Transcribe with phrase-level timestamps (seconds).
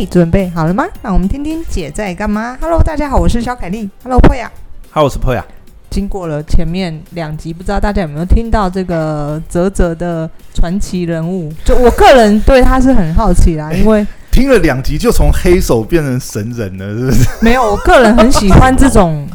[0.00, 0.86] 你准备好了吗？
[1.02, 2.56] 让我们听听姐在干嘛。
[2.58, 3.86] Hello，大家好，我是小凯丽。
[4.02, 4.50] Hello，破雅。
[4.90, 5.44] 哈，我是破雅。
[5.90, 11.52] 经过了前面两集，不知道大家有没有听到这个泽泽的传奇人物？
[11.66, 17.44] 就我个人对他是很好奇啦， 因为听了两集就从黑手变成神人了，是不是？
[17.44, 19.28] 没有，我个人很喜欢这种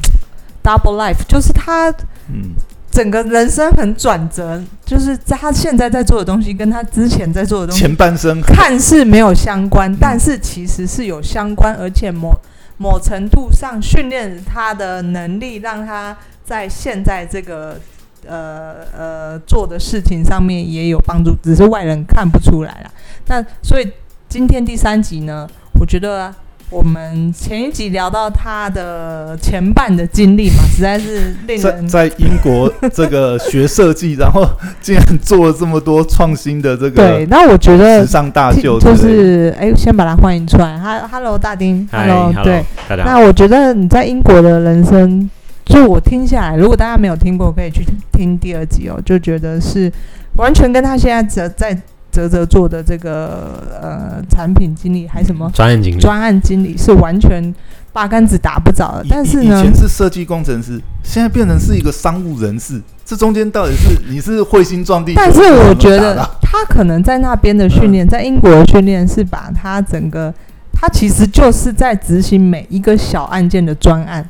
[0.63, 1.91] double life，就是他
[2.33, 2.55] 嗯。
[2.95, 12.33] 整个人生很转折，就是在他现在在做的东西，跟他之前在做的东西前半生看似没有相关，但是其实是有相关，而且某
[12.77, 17.77] 某程度上训练他的能力，让他在现在这个
[18.25, 22.91] 呃呃做的事情上面也有帮助，只是外人看不出来了。
[23.27, 23.91] 那所以
[24.29, 25.45] 今天第三集呢，
[25.81, 26.33] 我觉得。
[26.75, 34.45] 我们前一集聊到他的前半的经历嘛，实在是令人在英国这个学设计，然后
[34.81, 37.25] 竟然做了这么多创新的这个对。
[37.27, 40.77] 那我觉得时尚大秀就是哎，先把他欢迎出来。
[40.77, 43.03] 哈，Hello，大丁，Hello，对，大家。
[43.05, 45.29] 那我觉得你在英国的人生，
[45.63, 49.89] 就我听下来，如果大家没有听过，可以去听第二集哦，就觉得是
[50.35, 51.81] 完全跟他现在在在。
[52.15, 55.99] 泽泽做的这个呃产品经理还是什么专案经理？
[55.99, 57.53] 专案经理是完全
[57.91, 59.05] 八竿子打不着的。
[59.09, 65.11] 但是呢，以前是设计工程师，现在变成是一个商务人士，这中间到底是你是彗星撞地？
[65.13, 70.33] 但是我觉得他可能在那边的训练，在英国的训练是把他整个
[70.71, 74.29] 他其实就是在执行每一个小案件的专案，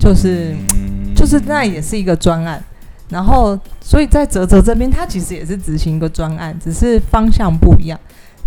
[0.00, 0.52] 就是
[1.14, 2.60] 就是那也是一个专案。
[3.10, 7.98] 然后，所以在泽泽这边，他其实也是执行一个专案，只是方向不一样。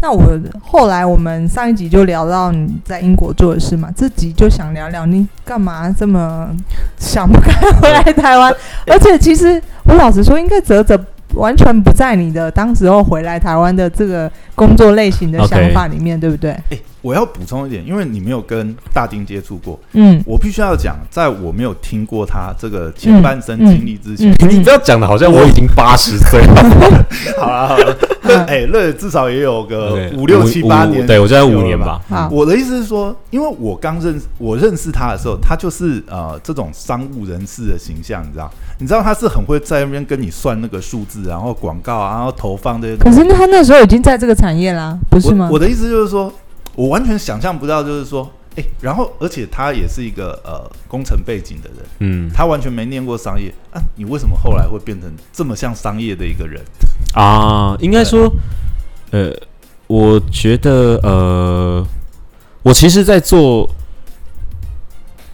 [0.04, 0.24] 那我
[0.60, 6.50] 后来我们上一集就聊到你在英国做的事嘛，这集就想聊聊你干嘛这么
[6.98, 8.52] 想不开回来台湾？
[8.88, 11.00] 而且其实我老实说，应该泽泽
[11.36, 16.58] 完全不在你的当时候回来台湾的这个工作类型的想法里面，对不对？
[17.02, 26.56] 我要补充一点，因为你没有跟大丁接触过，嗯，我必须要讲，在我没有听过他这个前半生经历之前，你不要讲的好像我已经八十岁了。
[27.40, 27.98] 好了好了，
[28.48, 32.00] 哎，那至少也有个五六七八年，对我在五年吧。
[32.32, 38.52] 我的意思是说，因为我刚认识我认识他的时候，他就是呃这种商务人士的形象，你知道？
[38.78, 42.96] 你知道他是很会在那边跟你算那个数字，然后广告啊，然后投放这些。
[42.98, 45.50] 可是他那时候已经在这个产业啦，不是吗？
[45.52, 46.32] 我的意思就是说。
[46.76, 56.62] 我完全想象不到，就是说，哎，然后，而且他也是一个呃工程背景的人，嗯，他完全没念过商业啊，你为什么后来会变成这么像商业的一个人
[57.14, 57.76] 啊？
[57.82, 58.32] 应该说，
[59.12, 59.34] 呃，
[59.88, 61.86] 我觉得，呃，
[62.64, 63.70] 我其实，在做，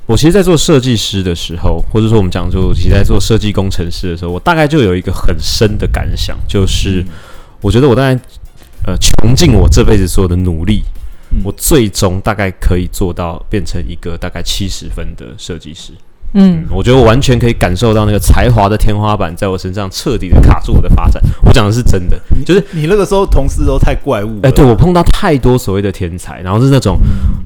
[0.08, 7.06] 我其实，在做设计师的时候，或者说我们讲，就其实在做设计工程师的时候，我大概就有一个很深的感想，就是
[7.62, 8.20] 我觉得我当然，
[8.86, 10.84] 呃，穷尽我这辈子所有的努力。
[11.44, 15.94] 我最终大概可以做到变成一个大概七十分的设计师。
[16.34, 21.24] 嗯，我觉得我完全可以感受到那个才华的天花板在我身上彻底的卡住我的发展。
[21.46, 24.38] 我讲的是真的，就是你那个时候同事都太怪物。
[24.44, 26.98] 哎，对我碰到太多所谓的天才，然后是那种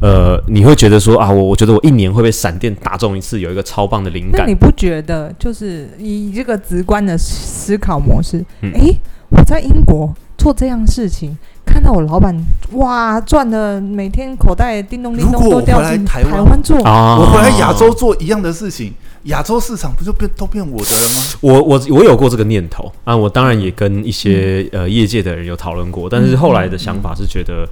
[0.01, 4.49] 呃，你会觉得说啊，我我觉得我一年会被闪电打中一次，有一个超棒的灵感。
[4.49, 8.43] 你不觉得就是以这个直观的思考模式？
[8.61, 8.91] 哎，
[9.29, 11.37] 我在英国做这样事情。
[11.81, 12.35] 看到我老板
[12.73, 18.93] 哇赚的每天口袋叮咚叮咚都掉进台湾做啊，我回来亚洲做一样的事情，
[19.23, 21.23] 亚洲市场不就变都变我的了吗？
[21.41, 27.67] 我我我有过这个念头啊，我当然也跟一些呃业界的人有讨论过，但是后来的想法是觉得。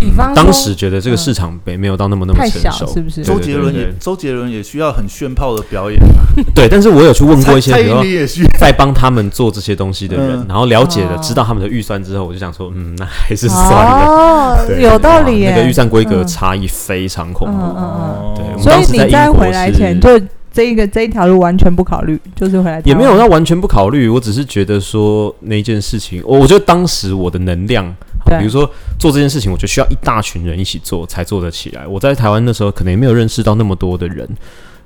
[0.00, 3.22] 比方当时觉得这个市场没没有到那么那么成熟，是不是？
[3.22, 6.00] 周杰伦也周杰伦也需要很炫炮的表演
[6.54, 14.06] 对，但是我有去问过一些，蔡依林也需在帮他们做这些东西的人，然后了解了，知道他们的预算之后，我就想说，嗯，那还是算了。
[14.06, 15.44] 哦， 有道理。
[15.44, 17.54] 那个预算规格差异非常恐怖。
[17.54, 20.08] 嗯嗯对，所以你在回来前就
[20.54, 27.94] 这一个这一条路完全不考虑，就是回来也没有要完全不考虑，我只是觉得说那件事情，我我觉得当时我的能量。
[28.38, 28.64] 比如说
[28.98, 31.86] 做这件事情，我觉得需要一大群人一起做才做得起来。
[31.86, 34.26] 我在台湾的时候，可能也没有认识到那么多的人，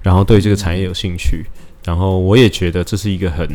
[0.02, 1.46] 然后对这个产业有兴趣。
[1.84, 3.48] 然后我也觉得这是一个很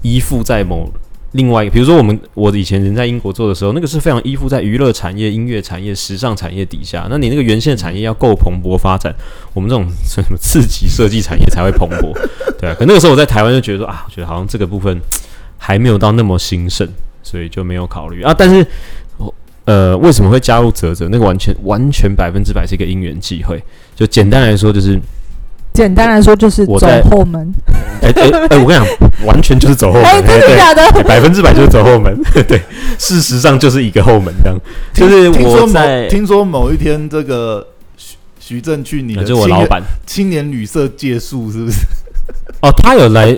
[0.00, 0.90] 依附在某
[1.36, 7.06] 另外，比如说我们我以前人在英国做的时候，那个是非常依附在娱乐产业、音乐产业、时尚产业底下。
[7.08, 9.14] 那你那个原先产业要够蓬勃发展，
[9.54, 12.12] 我们这种什么刺激设计产业才会蓬勃，
[12.58, 12.74] 对啊。
[12.76, 15.00] 可那个时候我在台湾就觉得说啊，我觉得好像这个部分
[15.58, 16.88] 还没有到那么兴盛，
[17.22, 18.34] 所以就没有考虑啊。
[18.36, 18.66] 但是。
[19.66, 21.08] 呃，为什么会加入泽泽？
[21.08, 23.60] 那个完全完全百分之百是一个因缘际会。
[23.96, 24.96] 就简单来说，就是
[25.74, 27.52] 简单来说就是走后门。
[28.12, 28.86] 哎哎哎，我跟你讲，
[29.26, 30.04] 完全就是走后门。
[30.04, 31.02] 哎，真的假的？
[31.02, 32.16] 百分之百就是走后门。
[32.46, 32.60] 对，
[32.98, 34.58] 事实上就是一个后门这样。
[34.94, 37.66] 就是我在听说某一天，这个
[37.96, 41.78] 徐徐正去你的就我老板青年旅社借宿，是不是？
[42.62, 43.36] 哦，他有来。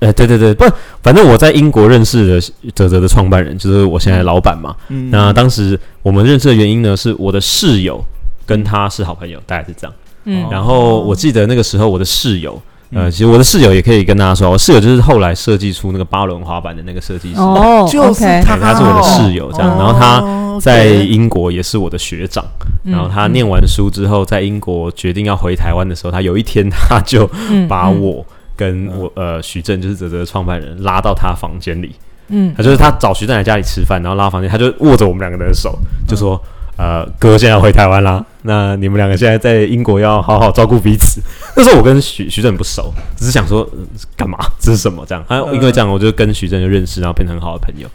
[0.00, 0.64] 哎，对对对，不，
[1.02, 4.74] 反正我在英国认识的泽泽的创办人就是我现在老板嘛。
[4.88, 5.10] 嗯。
[5.10, 8.02] 那当时我们认识的原因呢，是我的室友
[8.46, 9.94] 跟他是好朋友，大概是这样。
[10.24, 10.46] 嗯。
[10.50, 12.60] 然后我记得那个时候我的室友。
[12.92, 19.68] 呃，其实我的室友也可以跟大家说，我室友就是后来设计出那个八轮滑板的那个设计师，哦，就是他，他是我的室友，这样。
[19.78, 22.44] 然后他在英国也是我的学长，
[22.84, 27.30] 然后他念完书之后，在英国决定要回台湾的时候，他有一天他就
[27.68, 28.26] 把我
[28.56, 31.94] 跟我呃徐正，就是泽泽的创办人拉到他房间里，
[32.28, 35.78] 嗯，他就是他找徐正来家里吃饭，然后拉房间，他就握着我们两个人的手，
[36.08, 36.42] 就说。
[36.80, 41.20] 呃，哥现在回台湾啦，那你们两个现在在英国要好好照顾彼此。
[41.54, 43.68] 那时候我跟徐徐正不熟，只是想说
[44.16, 44.38] 干嘛？
[44.58, 45.04] 这是什么？
[45.06, 47.86] 这样，啊，因为这样我就跟徐正就认识，然后变成很好的朋友。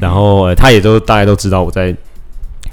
[0.00, 1.94] 然后他也都大家都知道我在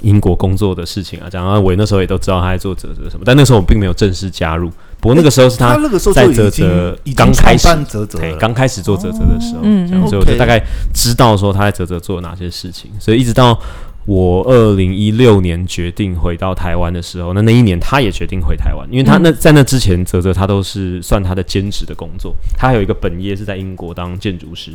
[0.00, 1.46] 英国工作的事情啊，这样。
[1.46, 4.68] 然后我那时候也都知道他在做泽泽什么，但那时候我并没有正式加入。
[4.98, 5.76] 不过那个时候是他
[6.12, 10.60] 在泽泽刚开始泽泽，刚开始做泽泽的时候，嗯，所以我就大概
[10.92, 13.56] 知道说他在泽泽做哪些事情，所以一直到。
[14.04, 24.72] 我二零一六年决定回到台湾的时候，那那一年他也决定回台湾，因为他那在那之前，泽泽他都是算他的兼职的工作，他还有一个本业是在英国当建筑师。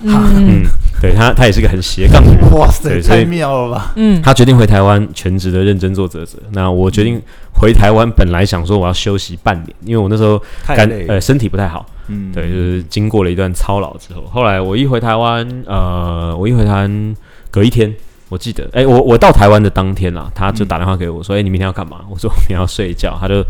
[0.00, 0.62] 嗯，
[1.02, 2.50] 对他，他也是个很斜杠的人。
[2.52, 3.92] 哇塞，太妙了吧！
[3.96, 6.38] 嗯，他决定回台湾全职的认真做泽泽。
[6.52, 7.20] 那我决定
[7.54, 11.84] 回台湾，本来想说我要休息半年，因为我那时候感呃身体不太好。
[12.06, 17.16] 嗯，对，就是经过了一段操劳之后，后来我一回台湾，呃，我一回台湾
[17.50, 17.92] 隔一天。
[18.28, 23.42] 我记得，哎，我我到台湾的当天啦，他就打电话给我说：“哎，你明天要干嘛？” 我说：“明天要睡觉。”他就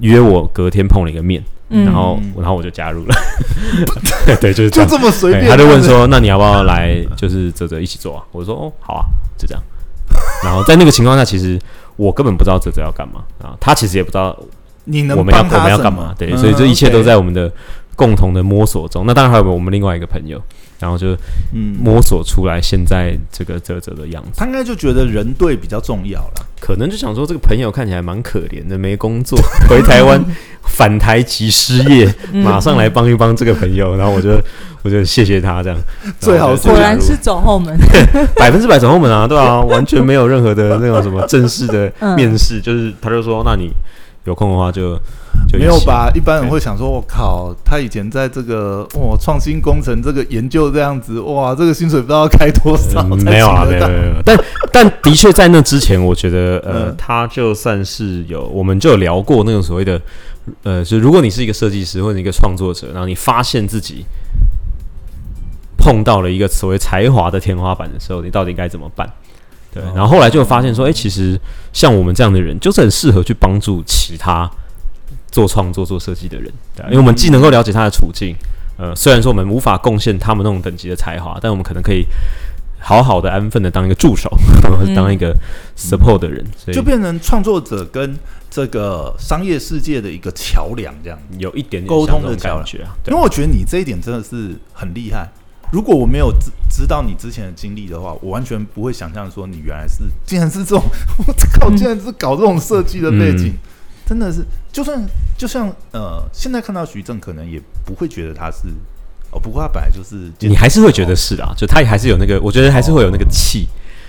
[0.00, 3.14] 约我隔天碰了一个面，然后然后我就加入了。
[4.26, 5.48] 对对，就是就这么随便。
[5.48, 7.04] 他就问说：“那你要不要来？
[7.16, 9.04] 就是泽泽一起做啊？”我说：“哦，好啊，
[9.38, 9.62] 就这样。”
[10.42, 11.58] 然后在那个情况下，其实
[11.96, 14.36] 我根本不知道泽泽要干嘛啊，他其实也不知道
[14.84, 16.14] 你能我们要我们要干嘛。
[16.18, 17.50] 对，所以这一切都在我们的
[17.94, 19.04] 共同的摸索中。
[19.06, 20.42] 那当然还有我们另外一个朋友。
[20.78, 21.16] 然后就
[21.52, 21.76] 嗯。
[21.86, 29.38] 摸索出来现在这个泽泽的样子，他应该就觉得人对比较重要了，可能就想说这个朋友看起来蛮可怜的，没工作，
[29.70, 30.20] 回台湾
[30.62, 34.40] 返台即失业，马上来帮一帮这个朋友，然后我就
[34.82, 35.78] 我就谢谢他这样，
[36.18, 37.76] 最好果然是走后门，
[38.34, 43.70] 百分之百走后门啊，对啊，完全没有任何的那种什么正式的面试，就是他就说那你
[44.24, 44.98] 有空的话就。
[45.52, 46.10] 没有吧？
[46.14, 54.22] 一般人会想说：“我靠，他以前在这个哇创新工程这个研究这样子，哇，这个薪水不知道开多少。”没有啊，没有没有。
[54.24, 54.38] 但
[54.72, 60.00] 但的确在那之前，我觉得呃，他就算是有，我们就有聊过那种所谓的
[60.62, 64.04] 呃，就如果你是一个设计师或者一个创作者，然后你发现自己
[65.78, 69.08] 碰到了一个所谓才华的天花板的时候，你到底该怎么办？
[69.72, 71.40] 对，然后后来就发现说，哎，其实
[71.72, 74.50] 像我们这样的人，就是很适合去帮助其他。
[75.36, 78.34] 做创作、做设计的人，对，因为我们既能够了解他的处境，
[78.78, 82.06] 呃，虽然说我们无法贡献他们那种等级的才华，但我们可能可以
[82.80, 84.30] 好好的、安分的当一个助手，
[84.96, 85.36] 当一个
[85.76, 88.16] support 的人，所以就变成创作者跟
[88.48, 92.96] 这个商业世界的一个桥梁，这样有一点点沟通的感觉啊。
[93.06, 95.28] 因为我觉得你这一点真的是很厉害。
[95.70, 100.82] 如果我没有知知道你之前的经历的话，我完全不会想象说你原来是竟然是这种，
[101.26, 103.52] 我靠，竟然是搞这种设计的背景。
[104.08, 105.04] 真的是，就算
[105.36, 108.68] 就像呃，现在看到徐正，可能也不会觉得他是
[109.30, 109.38] 哦。
[109.38, 113.66] 不过他本来就是，你还是会觉得是啊，就他也还是有那个，我觉得还是会有那个气，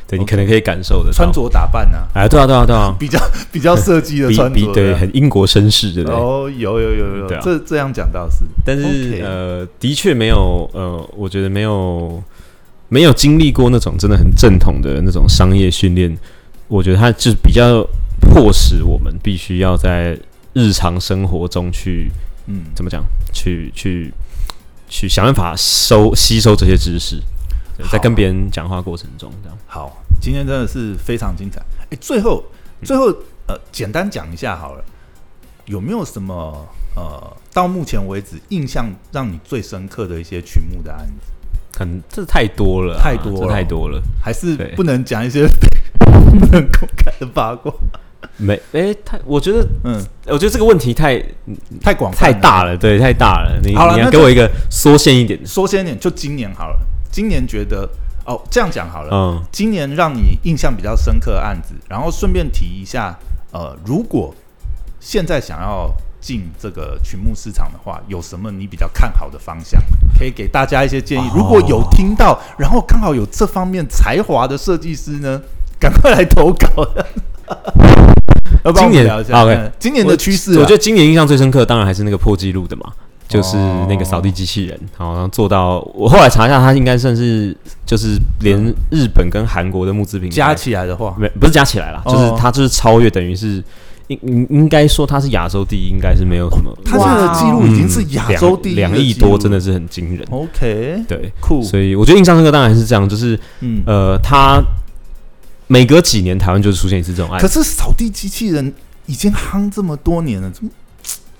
[0.07, 1.11] 对你可能可以感受的。
[1.11, 1.97] 穿着打扮呢？
[2.13, 3.19] 哎，对啊，对啊，对啊， 比较
[3.51, 6.17] 比较设计的 穿着，对，很英国绅士，对不对？
[6.17, 12.23] 哦，有有有有，这这样讲倒是，但是呃，的确没有呃，我觉得没有
[12.89, 16.17] 没有经历过那种真的很正统的那种商业训练，
[16.67, 17.85] 我觉得他就是比较。
[18.19, 20.17] 迫使我们必须要在
[20.57, 22.11] 日常生活中去，
[22.47, 23.03] 嗯，怎么讲？
[23.31, 24.11] 去去
[24.89, 27.21] 去想办法收吸收这些知识，
[27.91, 29.57] 在跟别人讲话过程中，这样。
[29.67, 31.61] 好，今天真的是非常精彩。
[31.91, 32.43] 哎，最后
[32.81, 33.05] 最后
[33.47, 34.83] 呃，简单讲一下好了，
[35.65, 41.31] 有没有什么呃，到目前为止印象让你最深刻的一些曲目的案子？
[41.77, 45.47] 很这太多了，太多了，太多了，还是不能讲一些
[46.01, 47.71] 不能公开的八卦。
[48.37, 51.21] 没，哎，太，我觉得，嗯，我觉得这个问题太
[51.81, 53.59] 太广太大了，对，太大了。
[53.63, 56.79] 你你要给我一个缩限一点，缩限一点，就今年好了。
[57.11, 57.89] 今年觉得，
[58.25, 63.17] 哦，这样讲好了，嗯，今年让你印象比较深刻的案子，然后顺便提一下，
[63.51, 64.33] 呃，如果
[64.99, 69.81] 现在想要进这个群幕市场的话，有什么你比较看好的方向？
[70.17, 71.29] 可以给大家一些建议。
[71.33, 75.41] 如果有听到，然后刚好有这方面才华的设计师呢，
[75.79, 76.67] 赶快来投稿。
[78.75, 82.85] 今年 OK，今年的趋势，我觉得今年印象最深刻，当然还是那个破纪录的嘛。
[83.27, 83.57] 就是
[83.89, 85.79] 那个扫地机器人，好像做到。
[85.93, 87.53] 我后来查一下，它应该算是
[87.85, 88.57] 就是连
[88.89, 93.61] 日本跟韩国的募资品加起来的话，没不是加起来了，就是它就是超越，等于是
[94.07, 96.73] 应应应该说它是亚洲第一，应该是没有什么。
[96.85, 100.25] 它这个记录已经是亚洲第一，两亿多，真的是很惊人。
[100.29, 101.61] OK，对，酷。
[101.61, 104.63] 所以我觉得印象深刻，当然是这样，就是嗯呃，它
[105.67, 107.39] 每隔几年台湾就是出现一次这种案。
[107.39, 108.73] 可是扫地机器人
[109.05, 110.71] 已经夯这么多年了，怎么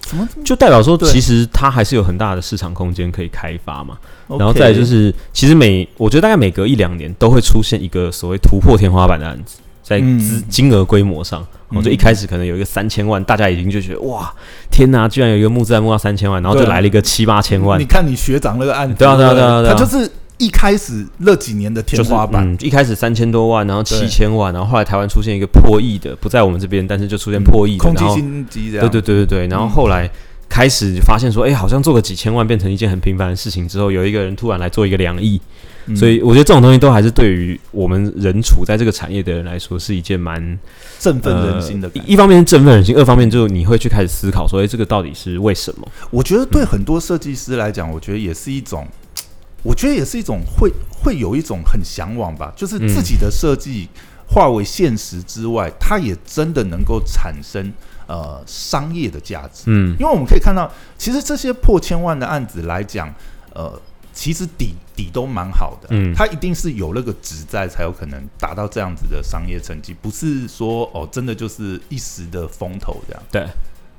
[0.02, 0.28] 怎么？
[0.44, 3.98] 就代表说，其实它还是有很大的市场空间可以开发嘛。
[4.28, 14.34] 然后再就是，其实每我觉得大概每隔一两年都会出现一个所谓突破天花板的案子，在资金额规模上，我就一开始可能有一个三千万，大家已经就觉得哇，
[14.70, 17.80] 天哪，居然有一个募资案募到三千万，然后就来了一个七八千万。
[17.80, 20.10] 你看你学长那个案子，对啊对啊对啊，他就是。
[20.38, 28.88] 一开始那几年的天花板，一开始三千多万，然后七千万，然后后来台湾出现一个破亿的，不在我们这边，但是就出现破亿的，空气心机这样。
[28.88, 30.10] 对对对对对，然后后来
[30.48, 35.42] 开始发现说，哎，好像做个几千万变成一件很平凡的事情之后，有一个人突然来做一个两亿，
[35.96, 40.60] 所以我觉得这种东西都还是对于我们人处在这个产业的人来说，是一件蛮
[41.00, 41.90] 振奋人心的。
[42.06, 45.88] 一方面振奋人心，二方面就你会去开始思考说，哎，这个到底是为什么？
[46.12, 48.88] 我觉得对很多设计师来讲，我觉得也是一种。
[49.68, 53.90] 我觉得也是一种会会有一种很向往吧，就是自己的设计
[54.26, 57.70] 化为现实之外，它也真的能够产生
[58.08, 59.64] 呃商业的价值。
[59.66, 63.14] 嗯，因为我们可以看到，其实这些破千万的案子来讲，
[63.54, 63.78] 呃，
[64.14, 65.90] 其实底底都蛮好的。
[65.92, 73.22] 嗯，它一定是有那个值在，才有可能达到这样子的商业成绩，不是说哦，真的就是一时的风头这样。
[73.30, 73.46] 对。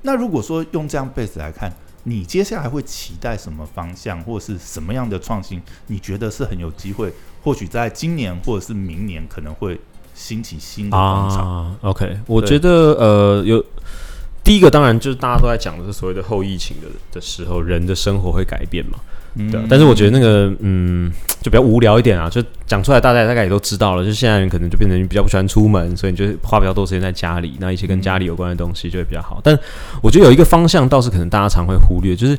[0.00, 1.70] 那如果说用这样 base 来看。
[2.09, 5.61] 你接下来会期待什么方向，或者是什么样的创新？
[5.88, 7.12] 你觉得是很有机会？
[7.43, 9.79] 或许在今年或者是明年，可能会
[10.15, 11.77] 兴起新的方向。
[11.83, 13.65] OK，我觉得呃，有
[14.43, 18.99] 第一个当然就是大家都在讲的是所谓的后疫情的的时候，人的生活会改变嘛。
[19.37, 24.04] 对，但是我觉得那个嗯，就比较无聊一点啊，就讲出来大家大概也都知道了。
[24.04, 29.40] 就现在人可能就变成比较不喜欢出门，所以你就花比较多时间在家里，那一些跟家里有关的东西就会比较好。
[29.44, 29.56] 但
[30.02, 32.37] 我觉得有一个方向倒是可能大家常会忽略，就是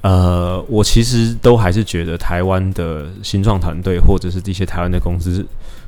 [0.00, 5.46] 呃，我其实都还是觉得台湾的新创团队或者是一些台湾的公司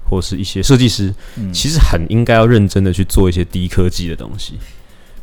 [0.09, 1.13] 或是一些设计师，
[1.53, 4.59] 其实很应该要认真的去做一些低科技的东西。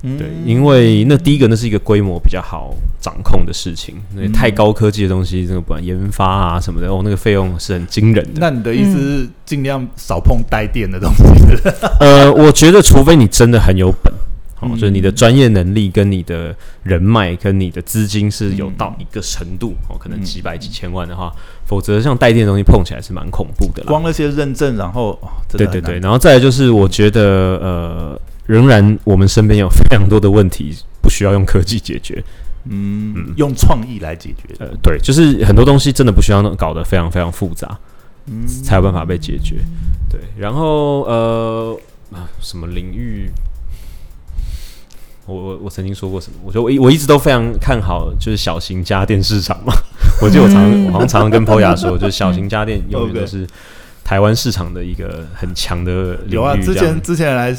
[0.01, 3.95] 对，因为那第一个，那是一个规模比较好掌控的事情。
[4.15, 8.39] 那太高科技的东西，这个不管研发啊什么的，哦，那个费用是很惊人的。
[8.39, 11.23] 那你的意思是尽量少碰带电的东西？
[11.99, 14.13] 呃，我觉得除非你真的很有本，
[14.61, 21.29] 哦，就是你的专业能力跟你的人脉跟你的资金是有到一个程度，哦，可能几百几千万的话，
[21.65, 23.83] 否则像带电的东西碰起来是蛮恐怖的。
[23.83, 27.21] 光那些认证，然后对对对，然后再来就是我觉得
[27.61, 28.21] 呃。
[28.49, 32.23] 仍然，我们身边有非常多的问题不需要用科技解决，
[32.67, 34.55] 嗯，用创意来解决。
[34.57, 37.77] 呃，对，就是很多东西真的不需要搞得非常非常复杂，
[38.25, 39.57] 嗯，才有办法被解决。
[40.09, 41.79] 对，然后呃
[42.11, 43.29] 啊，什么领域？
[45.27, 46.39] 我我我曾经说过什么？
[46.43, 49.71] 我觉得我我一直都非常看好，就是小型家电市场嘛。
[50.23, 53.45] 我记得我常我好像常常跟 POYA 说， 就是小型家电永远都是
[54.03, 56.33] 台湾市场的一个很强的领域。
[56.33, 57.55] 有啊，之前之前来。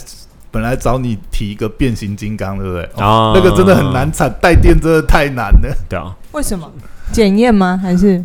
[0.51, 2.83] 本来找你提一个变形金刚，对不对？
[2.97, 5.77] 哦，那个真的很难产，带电真的太难了。
[5.89, 6.71] 对啊，为什么？
[7.13, 7.79] 检验吗？
[7.81, 8.21] 还是？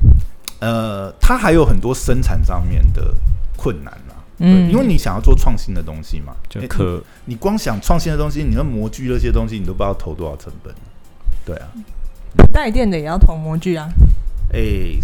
[0.60, 3.14] 呃，它还有很多生产上面的
[3.56, 4.18] 困难啊。
[4.40, 10.74] 嗯，因为你想要做创新的东西嘛，就可你光想创新的东西，你那模具那些东西，你都不知道投多少成本。
[11.46, 11.68] 对啊，
[12.52, 13.90] 带电的也要投模具啊。
[14.54, 14.98] 哎。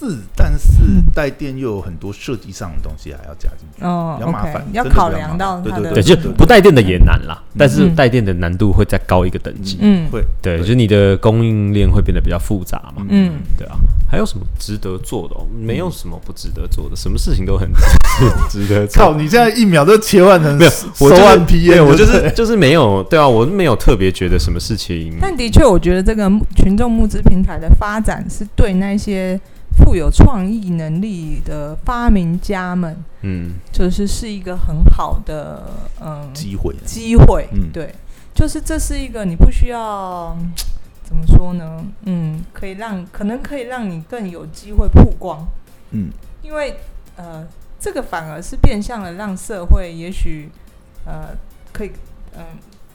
[0.00, 0.68] 是，但是
[1.14, 13.76] 带电又有很多设计上的东西还要加进去，哦，比较麻烦，要考量到对对对，就不带电的也难啦，但是带电的难度会再高一个等级，嗯，会，对，就是你的供应链会变得比较复杂嘛，嗯，对啊，
[14.10, 15.36] 还有什么值得做的？
[15.54, 17.68] 没有什么不值得做的，什么事情都很
[18.48, 18.86] 值得。
[18.86, 25.14] 靠，你现在一秒都切换成没有，我万 P，我就是就是没有，对啊，我没有特别觉得什么事情。
[25.20, 29.38] 但的确，我觉得这个群众募资平台的发展是对那些。
[29.76, 35.64] 富有创意能力的发明家们，嗯，就是是一个很好的
[36.00, 37.94] 嗯机会，机会，嗯，对，
[38.34, 40.36] 就是这是一个你不需要
[41.02, 41.84] 怎么说呢？
[42.04, 45.46] 嗯，可以让可能可以让你更有机会曝光，
[45.90, 46.10] 嗯，
[46.42, 46.76] 因为
[47.16, 47.46] 呃，
[47.78, 50.50] 这个反而是变相的让社会也许
[51.04, 51.30] 呃
[51.72, 51.92] 可以
[52.36, 52.44] 嗯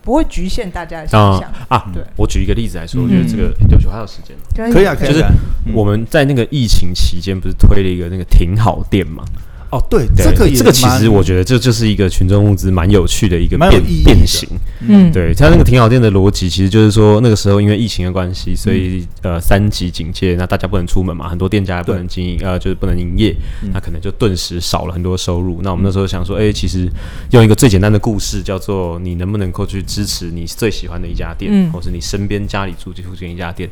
[0.05, 1.91] 不会局限大家的想象啊。
[1.91, 4.37] 对，我举一个例子来说，我觉得这个对不起，还有时间
[4.71, 5.11] 可以啊，可以啊。
[5.11, 5.25] 就是
[5.73, 9.25] 我们在那个疫情期间，不是推了一个那个挺好店嘛？
[9.71, 14.47] 哦，对，这个这个其实我觉得这就是一个群众物资蛮有趣的一个变变形。
[14.87, 23.35] 嗯，对，它那个挺好店的逻辑其实就是说，那个时候因为疫情的关系，所以呃三级警戒，那大家不能出门嘛，很多店家也不能经营，呃，就是不能营业，
[23.73, 25.61] 那可能就顿时少了很多收入。
[25.63, 26.89] 那我们那时候想说，哎，其实
[27.31, 33.69] 用一个最简单的故事，叫做你能不能够去支持你最喜欢的一家店，或是你身边家里住附近一家店，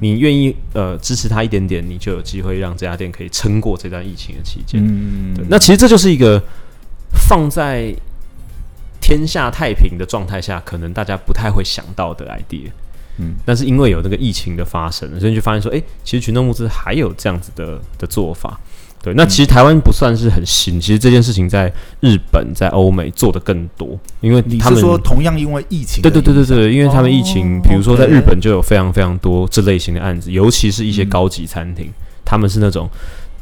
[0.00, 4.80] 你愿意呃支持他一点点，你就有机会让这家店可以撑过这段疫情的期间。
[4.82, 5.31] 嗯。
[5.48, 6.42] 那其实这就是一个
[7.12, 7.94] 放在
[9.00, 12.70] 天下太平的状态下，可能大家不太会想到的 idea。
[13.18, 18.58] 嗯，但是因为有那个疫情的发生，所以就发现说，哎，其实群众募资还有这样子的的做法。
[19.02, 21.70] 对，那其实台湾不算是很新，其实这件事情在
[22.00, 31.90] 日本、在欧美做的更多，因为他们说同样因为疫情，对对对对对，因为他们疫情，比如说在日本就有非常非常多这类型的案子，尤其是一些高级餐厅，
[32.24, 32.88] 他们是那种。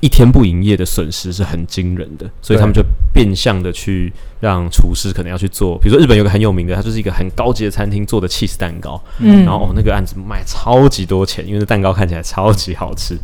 [0.01, 13.19] 一天不营业的损失是很惊人的，所以他们就变相的去让厨师可能要去做，比如说日本有个很有名的，它就是一个很高级的餐厅做的 cheese 蛋糕，嗯，然后哦那个案子卖超级多钱，因为那蛋糕看起来超级好吃，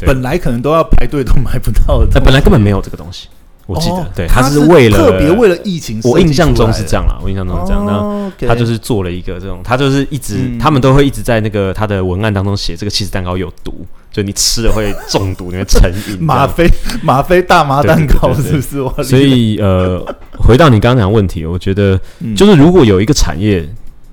[0.00, 3.28] 本来可能都要排队都买不到的，本来根本没有这个东西。
[3.72, 7.84] 我记得，对，他是为了特别为了疫情，我印象中是这样啦，我印象中是这样。
[7.86, 16.20] 那他就是做了一个这种，他就是一直，他们都会一直在那个他的文案当中写这个起司蛋糕有毒，就你吃了会中毒，你会成瘾。
[16.22, 16.68] 吗啡
[17.02, 19.04] 吗啡大麻蛋糕是不是？
[19.04, 20.04] 所以呃，
[20.38, 21.98] 回到你刚刚讲问题，我觉得
[22.36, 23.68] 就是如果有一个产业，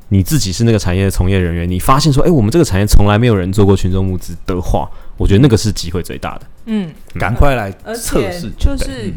[0.09, 6.41] 你自己是那个产业的从业人员，你发现说，哎，我们这个产业从来没有人做过群众募资的话，我觉得那个是机会最大的。
[6.65, 6.89] 嗯，
[7.19, 9.13] 赶快来测试，就是。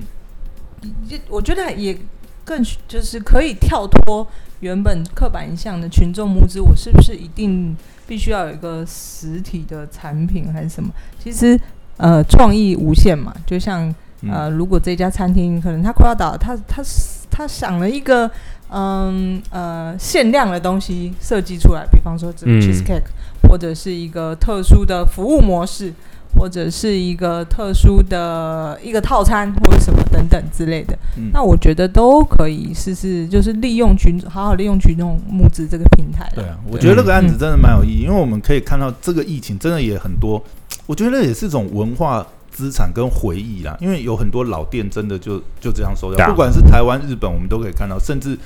[1.28, 1.96] 我觉得也
[2.44, 4.26] 更就是可以跳脱
[4.60, 10.90] 原本刻板印象的群众募资，我是不是一定必须要有一个实体的产品还是什么？
[11.18, 11.58] 其实
[11.98, 13.34] 呃，创意无限嘛。
[13.46, 13.94] 就像
[14.28, 16.82] 呃，如果这家餐厅可能他快要倒，他他
[17.30, 18.30] 他想了一个
[18.70, 23.04] 嗯呃限量的东西设计出来，比方说这个 cheesecake，
[23.48, 25.92] 或者是一个特殊的服务模式。
[26.34, 30.98] 或者是一个特殊的一个套餐，或者什么等等之类的，
[31.32, 36.30] 那我觉得都可以试试，就是利用群好好利用群众募资这个平台。
[36.34, 40.42] 对啊，我觉得那个案子真的蛮有意义，因为我们可以看到这个疫情真的也很多，
[40.86, 43.76] 我觉得也是一种文化资产跟回忆啦。
[43.80, 48.38] 因为有很多老店真的就就这样收掉，不管是台湾、日本，我们都可以看到，甚至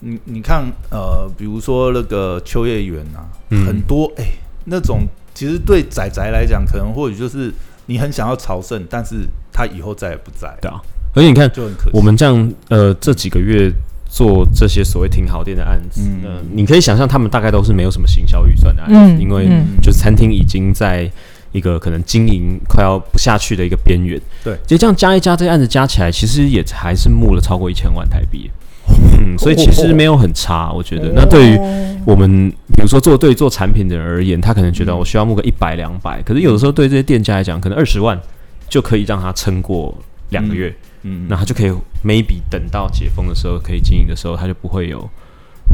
[0.00, 3.24] 你你看呃，比如说那个秋叶原啊，
[3.66, 4.26] 很多哎
[4.64, 5.06] 那种。
[5.36, 7.52] 其实对仔仔来讲，可能或许就是
[7.86, 9.16] 你很想要朝圣，但是
[9.52, 10.56] 他以后再也不在。
[10.62, 10.80] 对啊，
[11.12, 13.68] 而且你看，就很可我们这样呃这几个月
[14.08, 19.48] 做这些所谓挺好店的案子，嗯，你可以想象他们大概都是没有什么行销预算的案子，因为
[19.82, 21.10] 就是餐厅已经在
[21.50, 24.16] 一个可能经营快要不下去的一个边缘。
[24.44, 28.48] 对，其实这样加一加，这些案子加起来，其实也还是募了超过一千万台币。
[28.88, 31.10] 嗯，所以其实没有很差，我觉得。
[31.14, 31.58] 那对于
[32.04, 38.20] 我们，比如说做对做产品的人而言，他可能觉得我需要募个一百两百，可是有的时候对这些店家来讲，可能二十万
[38.68, 39.96] 就可以让他撑过
[40.30, 40.74] 两个月。
[41.02, 41.70] 嗯，那他就可以
[42.04, 44.98] maybe 等到解封的时候可以经营的时候，他就不会有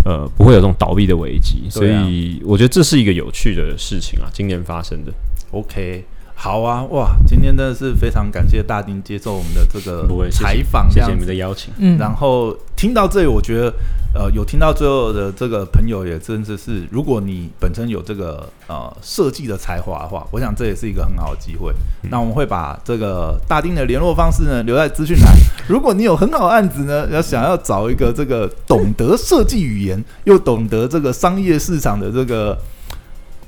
[0.05, 1.69] 呃不会有这种倒闭的危机。
[1.71, 5.13] 所以我觉得这是一个有趣的事情啊，今年发生的。
[5.53, 6.05] OK。
[6.43, 7.15] 好啊，哇！
[7.27, 11.71] 今天真的是非常感谢大丁接受我们的这个采访，谢谢你们的邀请。
[11.77, 13.71] 嗯，然后听到这里，我觉得
[14.15, 21.75] 呃，有听到最后的这个朋友也真的是，如果你本身有这个呃设计的才华的话，我想这也是一个很好的机会。
[22.11, 25.35] 那我们会把这个大丁的联络方式呢留在资讯栏。
[25.69, 32.57] 如果你有很好的案子呢，要想要找一个这个懂得设计语言又懂得这个商业市场的这个。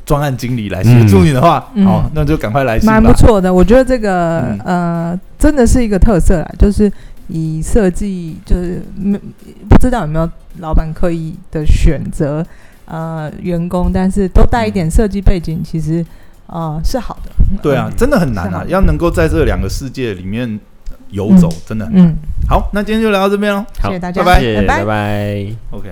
[0.05, 2.79] 专案经理来协助你的话，好，那就赶快来。
[2.81, 6.91] 蛮不错的，我觉得这个呃，真的是一个特色啦，就是
[7.29, 9.19] 以设计，就是没
[9.69, 12.45] 不知道有没有老板刻意的选择
[12.87, 16.05] 呃员工，但是都带一点设计背景，其实
[16.47, 17.31] 啊是好的。
[17.63, 20.59] 对啊，真的很难啊，要能够在这两个世界里面
[21.11, 22.15] 游走，真的很难。
[22.49, 25.89] 好，那今天就聊到这边喽，谢谢大家，拜拜，拜拜，OK。